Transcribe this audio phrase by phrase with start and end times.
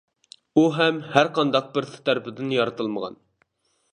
[0.59, 3.21] ئۇ ھەم ھەر قانداق بىرسى تەرىپىدىن يارىتىلمىغان.